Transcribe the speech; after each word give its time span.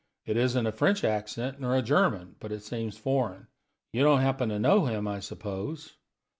"It 0.25 0.35
isn't 0.35 0.65
a 0.65 0.71
French 0.71 1.03
accent, 1.03 1.59
nor 1.59 1.77
a 1.77 1.83
German; 1.83 2.35
but 2.39 2.51
it 2.51 2.63
seems 2.63 2.97
foreign. 2.97 3.45
You 3.93 4.01
don't 4.01 4.21
happen 4.21 4.49
to 4.49 4.57
know 4.57 4.85
him, 4.87 5.07
I 5.07 5.19
suppose?" 5.19 5.95